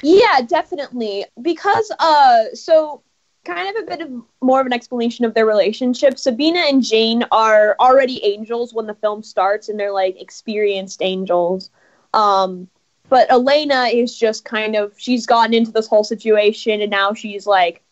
[0.03, 1.27] Yeah, definitely.
[1.41, 3.03] Because uh so
[3.47, 4.11] kind of a bit of
[4.43, 6.19] more of an explanation of their relationship.
[6.19, 11.71] Sabina and Jane are already angels when the film starts and they're like experienced angels.
[12.13, 12.69] Um
[13.09, 17.47] but Elena is just kind of she's gotten into this whole situation and now she's
[17.47, 17.83] like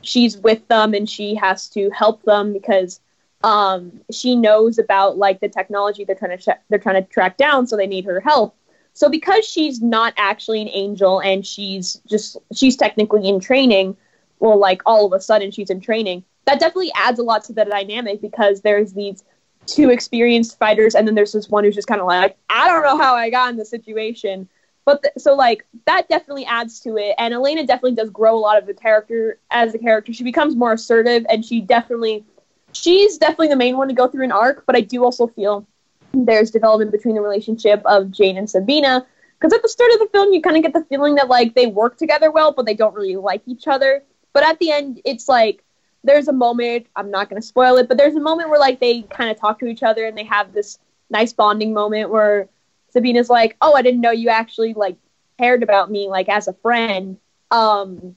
[0.00, 3.00] she's with them and she has to help them because
[3.42, 7.36] um she knows about like the technology they're trying to ch- they're trying to track
[7.36, 8.56] down so they need her help.
[8.94, 13.96] So because she's not actually an angel and she's just she's technically in training,
[14.40, 17.52] well like all of a sudden she's in training, that definitely adds a lot to
[17.52, 19.24] the dynamic because there's these
[19.66, 22.82] two experienced fighters and then there's this one who's just kind of like I don't
[22.82, 24.48] know how I got in this situation.
[24.84, 28.38] But th- so like that definitely adds to it and Elena definitely does grow a
[28.38, 30.12] lot of the character as a character.
[30.12, 32.24] She becomes more assertive and she definitely
[32.72, 35.66] she's definitely the main one to go through an arc, but I do also feel
[36.12, 39.06] there's development between the relationship of Jane and Sabina.
[39.38, 41.54] Because at the start of the film, you kind of get the feeling that like
[41.54, 44.02] they work together well, but they don't really like each other.
[44.34, 45.64] But at the end, it's like
[46.02, 46.86] there's a moment.
[46.94, 49.40] I'm not going to spoil it, but there's a moment where like they kind of
[49.40, 52.50] talk to each other and they have this nice bonding moment where
[52.90, 54.96] Sabina's like, "Oh, I didn't know you actually like
[55.38, 57.16] cared about me like as a friend."
[57.50, 58.16] Um,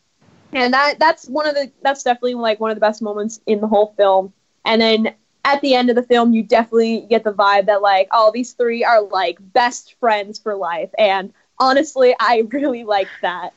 [0.52, 3.62] and that that's one of the that's definitely like one of the best moments in
[3.62, 4.34] the whole film.
[4.66, 5.16] And then
[5.46, 8.52] at the end of the film, you definitely get the vibe that like, oh, these
[8.54, 10.90] three are like best friends for life.
[10.98, 13.54] And honestly, I really like that.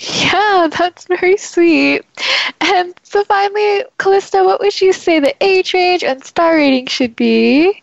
[0.00, 2.06] Yeah, that's very sweet.
[2.60, 7.14] And so finally, Callista, what would you say the age range and star rating should
[7.16, 7.82] be?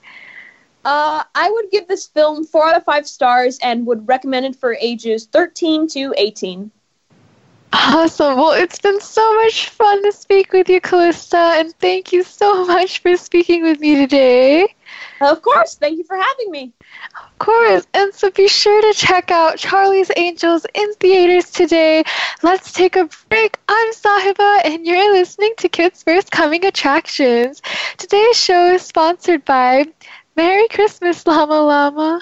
[0.83, 4.55] Uh, I would give this film four out of five stars and would recommend it
[4.55, 6.71] for ages 13 to 18.
[7.73, 8.37] Awesome.
[8.37, 12.65] Well, it's been so much fun to speak with you, Callista, and thank you so
[12.67, 14.73] much for speaking with me today.
[15.19, 15.75] Of course.
[15.75, 16.73] Thank you for having me.
[17.21, 17.85] Of course.
[17.93, 22.03] And so be sure to check out Charlie's Angels in theaters today.
[22.41, 23.57] Let's take a break.
[23.67, 27.61] I'm Sahiba, and you're listening to Kids First Coming Attractions.
[27.97, 29.85] Today's show is sponsored by
[30.35, 32.21] Merry Christmas, Llama Llama.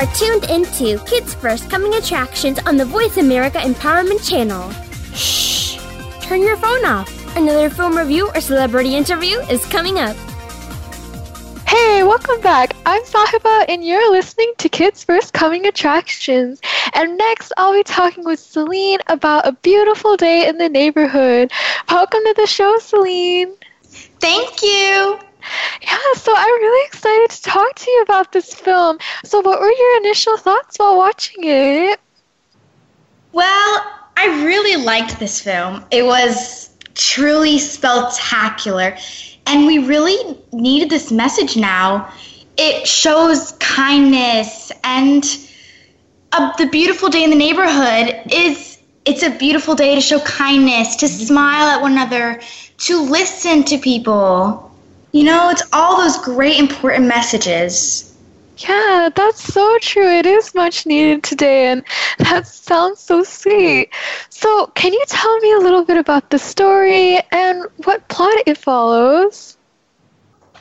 [0.00, 4.70] Are tuned into Kids First Coming Attractions on the Voice America Empowerment Channel.
[5.14, 5.78] Shh!
[6.22, 7.36] Turn your phone off.
[7.36, 10.16] Another film review or celebrity interview is coming up.
[11.68, 12.74] Hey, welcome back.
[12.86, 16.62] I'm Sahiba, and you're listening to Kids First Coming Attractions.
[16.94, 21.52] And next, I'll be talking with Celine about a beautiful day in the neighborhood.
[21.90, 23.54] Welcome to the show, Celine.
[23.82, 25.20] Thank you.
[25.82, 28.98] Yeah, so I'm really excited to talk to you about this film.
[29.24, 32.00] So, what were your initial thoughts while watching it?
[33.32, 33.84] Well,
[34.16, 35.84] I really liked this film.
[35.90, 38.96] It was truly spectacular,
[39.46, 42.12] and we really needed this message now.
[42.56, 45.24] It shows kindness and
[46.32, 50.96] uh, the beautiful day in the neighborhood is it's a beautiful day to show kindness,
[50.96, 52.40] to smile at one another,
[52.78, 54.69] to listen to people.
[55.12, 58.06] You know, it's all those great important messages.
[58.58, 60.06] Yeah, that's so true.
[60.06, 61.82] It is much needed today, and
[62.18, 63.90] that sounds so sweet.
[64.28, 68.58] So, can you tell me a little bit about the story and what plot it
[68.58, 69.56] follows?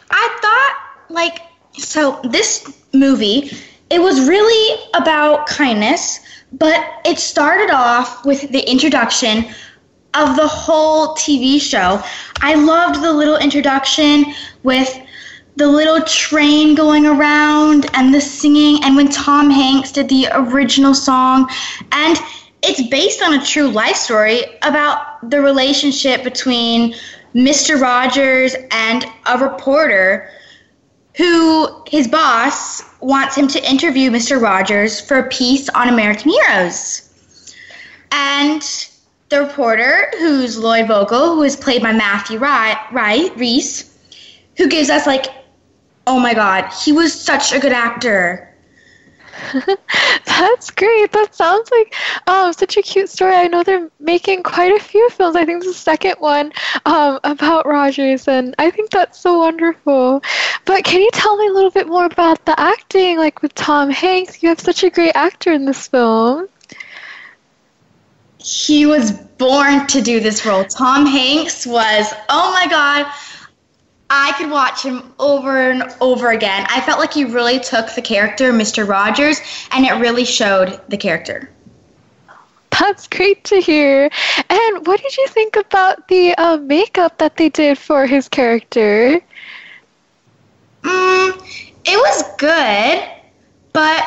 [0.09, 1.41] I thought, like,
[1.77, 3.51] so this movie,
[3.89, 6.19] it was really about kindness,
[6.53, 9.45] but it started off with the introduction
[10.13, 12.01] of the whole TV show.
[12.41, 14.25] I loved the little introduction
[14.63, 14.99] with
[15.55, 20.93] the little train going around and the singing, and when Tom Hanks did the original
[20.93, 21.49] song.
[21.91, 22.17] And
[22.61, 26.95] it's based on a true life story about the relationship between
[27.35, 27.79] Mr.
[27.79, 30.29] Rogers and a reporter
[31.15, 34.41] who his boss wants him to interview Mr.
[34.41, 37.05] Rogers for a piece on American heroes.
[38.11, 38.63] And
[39.29, 43.95] the reporter, who's Lloyd Vogel, who is played by Matthew Wright, Rhys,
[44.57, 45.27] who gives us like,
[46.07, 48.45] oh my god, he was such a good actor.
[50.25, 51.11] That's great.
[51.11, 51.93] That sounds like
[52.27, 53.35] um, such a cute story.
[53.35, 55.35] I know they're making quite a few films.
[55.35, 56.51] I think the second one
[56.85, 60.21] um, about Rogers, and I think that's so wonderful.
[60.65, 63.89] But can you tell me a little bit more about the acting, like with Tom
[63.89, 64.43] Hanks?
[64.43, 66.49] You have such a great actor in this film
[68.39, 70.63] he was born to do this role.
[70.65, 73.11] Tom Hanks was, oh my God,
[74.09, 76.65] I could watch him over and over again.
[76.69, 78.87] I felt like he really took the character, Mr.
[78.87, 79.39] Rogers,
[79.71, 81.49] and it really showed the character.
[82.71, 84.09] That's great to hear.
[84.49, 89.19] And what did you think about the uh, makeup that they did for his character?
[90.81, 93.03] Mm, it was good,
[93.73, 94.03] but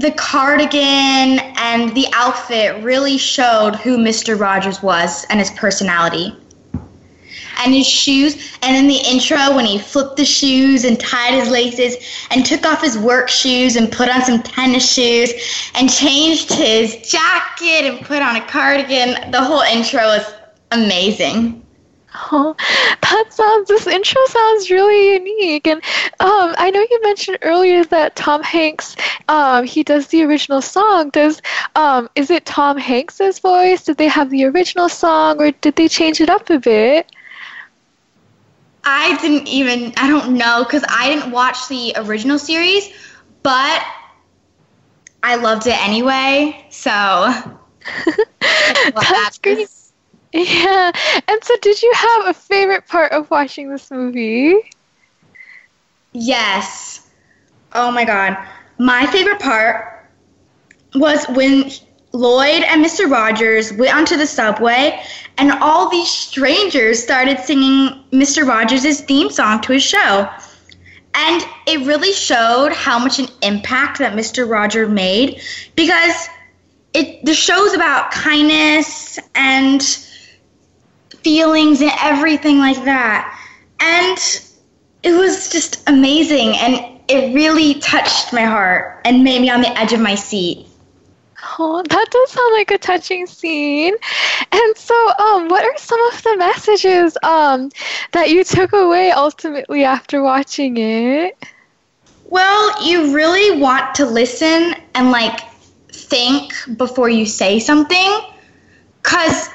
[0.00, 4.38] the cardigan and the outfit really showed who Mr.
[4.38, 6.36] Rogers was and his personality.
[7.60, 11.48] And his shoes, and in the intro, when he flipped the shoes and tied his
[11.48, 11.96] laces
[12.30, 15.32] and took off his work shoes and put on some tennis shoes
[15.74, 20.32] and changed his jacket and put on a cardigan, the whole intro was
[20.70, 21.66] amazing.
[22.14, 22.54] Oh,
[23.02, 23.68] that sounds.
[23.68, 25.82] This intro sounds really unique, and
[26.20, 28.96] um, I know you mentioned earlier that Tom Hanks,
[29.28, 31.10] um, he does the original song.
[31.10, 31.42] Does
[31.76, 33.84] um, is it Tom Hanks's voice?
[33.84, 37.10] Did they have the original song, or did they change it up a bit?
[38.84, 39.92] I didn't even.
[39.96, 42.90] I don't know because I didn't watch the original series,
[43.42, 43.84] but
[45.22, 46.66] I loved it anyway.
[46.70, 46.90] So
[48.94, 49.68] That's great.
[50.32, 50.92] Yeah.
[51.26, 54.56] And so, did you have a favorite part of watching this movie?
[56.12, 57.08] Yes.
[57.72, 58.36] Oh my god.
[58.78, 60.06] My favorite part
[60.94, 61.70] was when
[62.12, 63.10] Lloyd and Mr.
[63.10, 65.02] Rogers went onto the subway
[65.36, 68.46] and all these strangers started singing Mr.
[68.46, 70.28] Rogers' theme song to his show.
[71.14, 74.48] And it really showed how much an impact that Mr.
[74.48, 75.40] Rogers made
[75.74, 76.28] because
[76.94, 79.82] it the show's about kindness and
[81.22, 83.38] feelings and everything like that.
[83.80, 84.18] And
[85.02, 89.78] it was just amazing and it really touched my heart and made me on the
[89.78, 90.66] edge of my seat.
[91.58, 93.94] Oh, that does sound like a touching scene.
[94.50, 97.70] And so, um, what are some of the messages um
[98.12, 101.36] that you took away ultimately after watching it?
[102.24, 105.40] Well, you really want to listen and like
[105.92, 108.20] think before you say something
[109.02, 109.48] cuz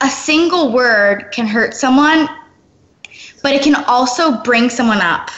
[0.00, 2.28] a single word can hurt someone,
[3.42, 5.30] but it can also bring someone up.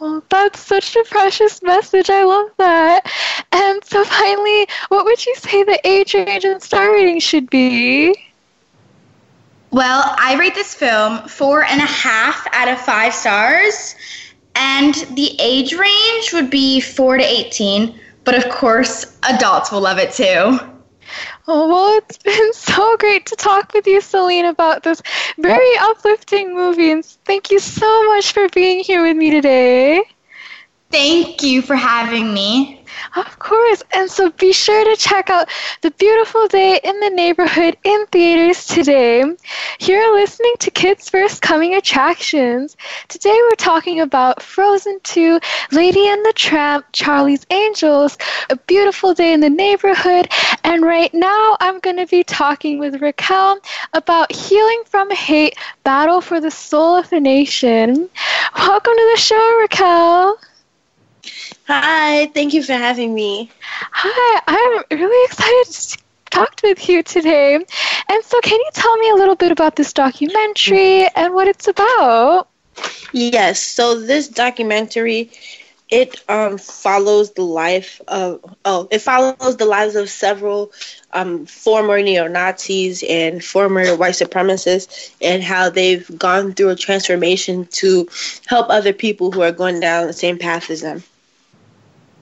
[0.00, 2.10] Oh, that's such a precious message.
[2.10, 3.10] I love that.
[3.52, 8.14] And so, finally, what would you say the age range and star rating should be?
[9.70, 13.94] Well, I rate this film four and a half out of five stars,
[14.54, 19.98] and the age range would be four to 18, but of course, adults will love
[19.98, 20.58] it too.
[21.46, 25.02] Oh, well, it's been so great to talk with you, Celine, about this
[25.38, 26.90] very uplifting movie.
[26.92, 30.02] And thank you so much for being here with me today.
[30.90, 32.83] Thank you for having me.
[33.16, 33.82] Of course.
[33.92, 35.48] And so be sure to check out
[35.82, 39.24] The Beautiful Day in the Neighborhood in theaters today.
[39.80, 42.76] You're listening to Kids First Coming Attractions.
[43.08, 45.38] Today we're talking about Frozen 2,
[45.72, 48.18] Lady and the Tramp, Charlie's Angels,
[48.50, 50.28] A Beautiful Day in the Neighborhood,
[50.64, 53.58] and right now I'm going to be talking with Raquel
[53.92, 58.08] about Healing from Hate, Battle for the Soul of the Nation.
[58.56, 60.38] Welcome to the show, Raquel.
[61.66, 63.50] Hi, thank you for having me.
[63.62, 65.98] Hi, I'm really excited to
[66.30, 67.54] talk with you today.
[67.54, 71.66] And so, can you tell me a little bit about this documentary and what it's
[71.66, 72.48] about?
[73.12, 75.30] Yes, so this documentary
[75.90, 80.72] it um, follows the life of oh it follows the lives of several
[81.12, 87.66] um, former neo Nazis and former white supremacists and how they've gone through a transformation
[87.66, 88.08] to
[88.46, 91.02] help other people who are going down the same path as them.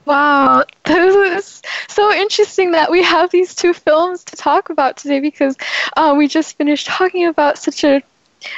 [0.05, 5.19] Wow, this is so interesting that we have these two films to talk about today
[5.19, 5.55] because
[5.95, 8.01] uh, we just finished talking about such a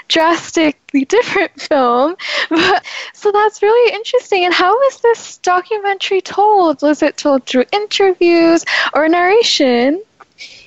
[0.07, 2.15] drastically different film.
[2.49, 4.45] But, so that's really interesting.
[4.45, 6.81] And how was this documentary told?
[6.81, 10.01] Was it told through interviews or narration?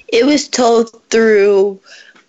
[0.09, 1.81] It was told through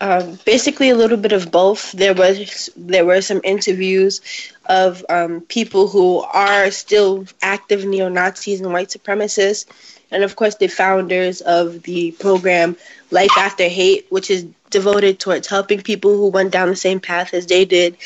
[0.01, 1.91] um, basically a little bit of both.
[1.91, 4.21] There was there were some interviews
[4.69, 9.65] of um, people who are still active neo Nazis and white supremacists,
[10.11, 12.77] and of course the founders of the program
[13.11, 17.33] Life After Hate, which is devoted towards helping people who went down the same path
[17.33, 17.97] as they did,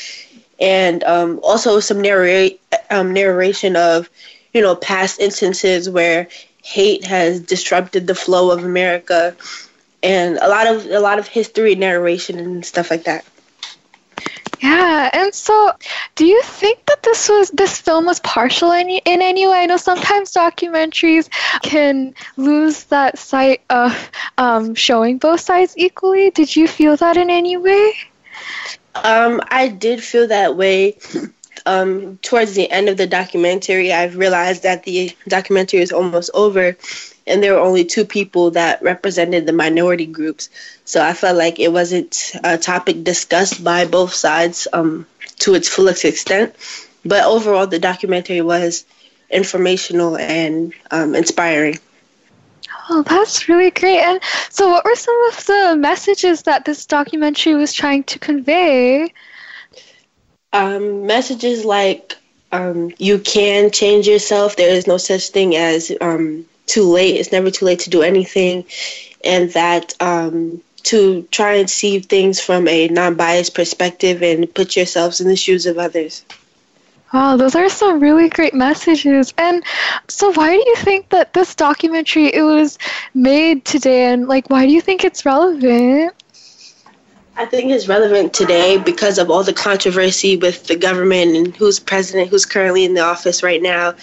[0.58, 2.60] and um, also some narrate,
[2.90, 4.08] um, narration of
[4.54, 6.28] you know past instances where
[6.62, 9.36] hate has disrupted the flow of America,
[10.02, 13.24] and a lot of a lot of history narration and stuff like that.
[14.60, 15.72] Yeah, and so
[16.14, 19.62] do you think that this was this film was partial in, in any way?
[19.62, 21.28] I know sometimes documentaries
[21.62, 26.30] can lose that sight of um, showing both sides equally.
[26.30, 27.94] Did you feel that in any way?
[28.94, 30.98] Um, I did feel that way.
[31.66, 36.76] Um, towards the end of the documentary, I've realized that the documentary is almost over,
[37.26, 40.50] and there were only two people that represented the minority groups.
[40.84, 45.06] So I felt like it wasn't a topic discussed by both sides um,
[45.40, 46.54] to its fullest extent.
[47.04, 48.84] But overall, the documentary was
[49.30, 51.78] informational and um, inspiring.
[52.90, 54.00] Oh, that's really great.
[54.00, 59.12] And so, what were some of the messages that this documentary was trying to convey?
[60.54, 62.16] Um, messages like
[62.52, 64.56] um, you can change yourself.
[64.56, 67.16] There is no such thing as um, too late.
[67.16, 68.64] It's never too late to do anything.
[69.24, 74.76] And that um, to try and see things from a non biased perspective and put
[74.76, 76.24] yourselves in the shoes of others.
[77.12, 79.32] Wow, those are some really great messages.
[79.38, 79.62] And
[80.08, 82.78] so why do you think that this documentary it was
[83.14, 86.12] made today and like why do you think it's relevant?
[87.36, 91.80] I think it's relevant today because of all the controversy with the government and who's
[91.80, 93.94] president, who's currently in the office right now.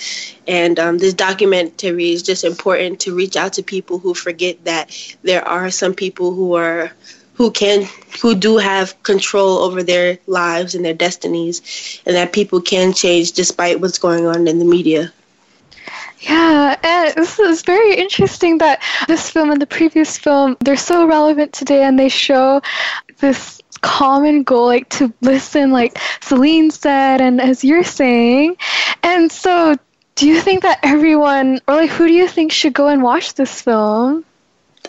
[0.48, 4.92] And um, this documentary is just important to reach out to people who forget that
[5.24, 6.92] there are some people who are
[7.36, 7.88] who can
[8.22, 13.32] who do have control over their lives and their destinies and that people can change
[13.32, 15.12] despite what's going on in the media.
[16.22, 21.08] Yeah, and this is very interesting that this film and the previous film they're so
[21.08, 22.62] relevant today, and they show
[23.22, 28.58] this common goal, like to listen, like Celine said, and as you're saying.
[29.04, 29.76] And so,
[30.16, 33.34] do you think that everyone, or like, who do you think should go and watch
[33.34, 34.26] this film?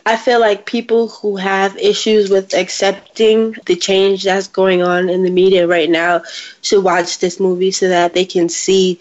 [0.04, 5.22] I feel like people who have issues with accepting the change that's going on in
[5.22, 6.22] the media right now
[6.60, 9.00] should watch this movie so that they can see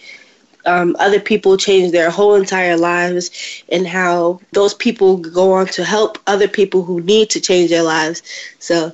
[0.66, 3.32] um, other people change their whole entire lives
[3.70, 7.84] and how those people go on to help other people who need to change their
[7.84, 8.22] lives.
[8.60, 8.92] So,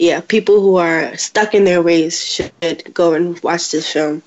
[0.00, 4.22] yeah, people who are stuck in their ways should go and watch this film.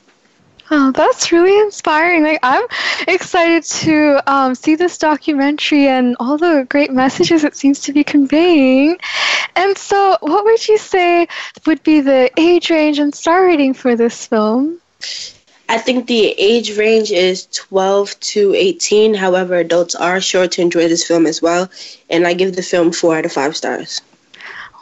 [0.69, 2.21] Oh, that's really inspiring.
[2.21, 2.65] Like I'm
[3.07, 8.03] excited to um, see this documentary and all the great messages it seems to be
[8.03, 8.97] conveying.
[9.55, 11.27] And so, what would you say
[11.65, 14.79] would be the age range and star rating for this film?
[15.67, 19.15] I think the age range is 12 to 18.
[19.15, 21.69] However, adults are sure to enjoy this film as well.
[22.11, 24.01] And I give the film four out of five stars.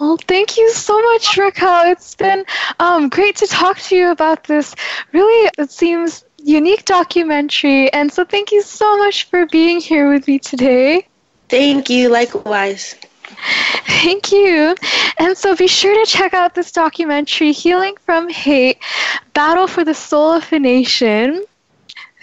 [0.01, 1.91] Well, thank you so much, Raquel.
[1.91, 2.43] It's been
[2.79, 4.73] um, great to talk to you about this
[5.11, 7.93] really, it seems, unique documentary.
[7.93, 11.05] And so thank you so much for being here with me today.
[11.49, 12.95] Thank you, likewise.
[13.85, 14.75] Thank you.
[15.19, 18.79] And so be sure to check out this documentary, Healing from Hate
[19.35, 21.45] Battle for the Soul of a Nation.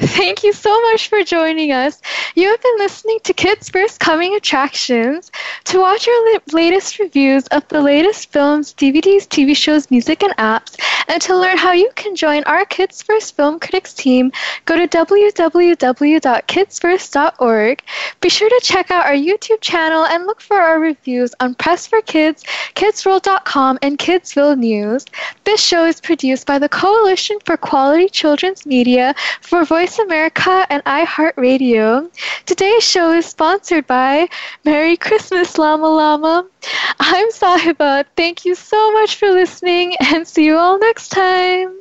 [0.01, 2.01] Thank you so much for joining us.
[2.37, 5.33] You have been listening to Kids First Coming Attractions.
[5.65, 10.77] To watch our latest reviews of the latest films, DVDs, TV shows, music, and apps,
[11.09, 14.31] and to learn how you can join our Kids First Film Critics team,
[14.67, 17.83] go to www.kidsfirst.org.
[18.21, 21.89] Be sure to check out our YouTube channel and look for our reviews on Press
[21.89, 22.45] for Kids,
[22.77, 25.07] KidsWorld.com, and Kidsville News.
[25.43, 30.67] This show is produced by the Coalition for Quality Children's Media for Voice Voice America
[30.69, 32.11] and iHeartRadio.
[32.45, 34.29] Today's show is sponsored by
[34.63, 36.47] Merry Christmas, Llama Llama.
[37.01, 38.05] I'm Sahiba.
[38.15, 41.81] Thank you so much for listening and see you all next time.